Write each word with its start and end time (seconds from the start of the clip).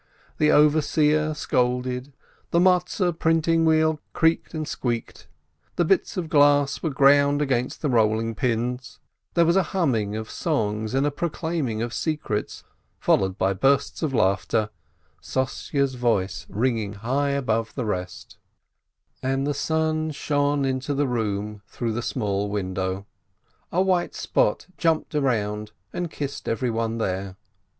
The 0.39 0.51
overseer 0.51 1.35
scolded, 1.35 2.11
the 2.49 2.59
Matzes 2.59 3.19
printing 3.19 3.65
wheel 3.65 3.99
creaked 4.13 4.55
and 4.55 4.67
squeaked, 4.67 5.27
the 5.75 5.85
bits 5.85 6.17
of 6.17 6.27
glass 6.27 6.81
were 6.81 6.89
ground 6.89 7.39
against 7.39 7.83
the 7.83 7.89
rolling 7.91 8.33
pins, 8.33 8.97
there 9.35 9.45
was 9.45 9.55
a 9.55 9.61
humming 9.77 10.15
of 10.15 10.27
songs 10.27 10.95
and 10.95 11.05
a 11.05 11.11
proclaiming 11.11 11.83
of 11.83 11.93
secrets, 11.93 12.63
followed 12.97 13.37
by 13.37 13.53
bursts 13.53 14.01
of 14.01 14.11
laughter, 14.11 14.71
Sossye's 15.21 15.93
voice 15.93 16.47
ringing 16.49 16.93
high 16.93 17.29
above 17.29 17.75
the 17.75 17.85
rest. 17.85 18.37
AT 19.21 19.21
THE 19.21 19.27
MATZES 19.37 19.67
265 19.67 19.99
And 19.99 20.09
the 20.09 20.13
sun 20.15 20.19
shone 20.19 20.65
into 20.65 20.95
the 20.95 21.07
room 21.07 21.61
through 21.67 21.93
the 21.93 22.01
small 22.01 22.49
window— 22.49 23.05
a 23.71 23.83
white 23.83 24.15
spot 24.15 24.65
jumped 24.79 25.13
around 25.13 25.73
and 25.93 26.09
kissed 26.09 26.49
every 26.49 26.71
one 26.71 26.97
there. 26.97 27.37